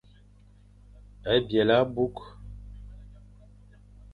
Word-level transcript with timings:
Byelé 1.47 1.75
abukh. 1.83 2.23